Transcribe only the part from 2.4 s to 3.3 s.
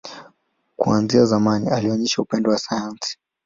wa sayansi.